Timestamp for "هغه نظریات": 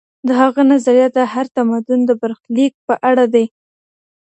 0.41-1.13